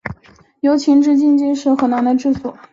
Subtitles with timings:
[0.61, 2.57] 由秦至晋期间一直是河内郡的治所。